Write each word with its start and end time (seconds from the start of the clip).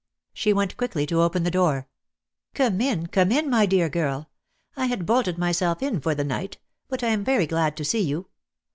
She 0.33 0.51
went 0.51 0.77
quickly 0.77 1.05
to 1.05 1.21
open 1.21 1.43
the 1.43 1.51
door. 1.51 1.87
"Come 2.55 2.81
in, 2.81 3.05
come 3.05 3.31
in, 3.31 3.51
my 3.51 3.67
dear 3.67 3.87
girl. 3.87 4.31
I 4.75 4.87
had 4.87 5.05
bolted 5.05 5.37
myself 5.37 5.83
in 5.83 6.01
for 6.01 6.15
the 6.15 6.23
night; 6.23 6.57
but 6.89 7.03
I 7.03 7.09
am 7.09 7.23
very 7.23 7.45
glad 7.45 7.77
to 7.77 7.85
see 7.85 8.01
you. 8.01 8.25